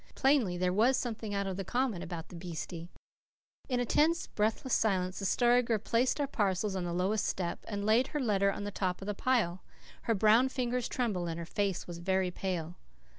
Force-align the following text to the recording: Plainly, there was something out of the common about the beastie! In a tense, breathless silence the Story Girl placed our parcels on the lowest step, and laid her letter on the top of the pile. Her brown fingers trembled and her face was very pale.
Plainly, 0.15 0.57
there 0.57 0.73
was 0.73 0.97
something 0.97 1.35
out 1.35 1.45
of 1.45 1.57
the 1.57 1.63
common 1.63 2.01
about 2.01 2.29
the 2.29 2.35
beastie! 2.35 2.89
In 3.69 3.79
a 3.79 3.85
tense, 3.85 4.25
breathless 4.25 4.73
silence 4.73 5.19
the 5.19 5.25
Story 5.25 5.61
Girl 5.61 5.77
placed 5.77 6.19
our 6.19 6.25
parcels 6.25 6.75
on 6.75 6.85
the 6.85 6.91
lowest 6.91 7.27
step, 7.27 7.63
and 7.67 7.85
laid 7.85 8.07
her 8.07 8.19
letter 8.19 8.51
on 8.51 8.63
the 8.63 8.71
top 8.71 9.03
of 9.03 9.05
the 9.05 9.13
pile. 9.13 9.61
Her 10.05 10.15
brown 10.15 10.49
fingers 10.49 10.87
trembled 10.87 11.29
and 11.29 11.37
her 11.37 11.45
face 11.45 11.85
was 11.85 11.99
very 11.99 12.31
pale. 12.31 12.77